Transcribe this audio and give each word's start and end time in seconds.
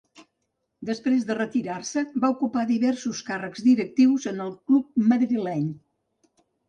Després 0.89 1.25
de 1.27 1.35
retirar-se 1.39 2.03
va 2.23 2.31
ocupar 2.35 2.63
diversos 2.71 3.21
càrrecs 3.29 3.63
directius 3.67 4.27
en 4.33 4.43
el 4.47 4.51
club 4.71 5.07
madrileny. 5.13 5.69